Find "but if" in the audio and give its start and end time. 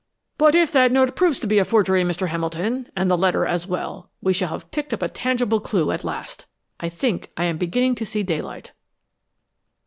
0.39-0.71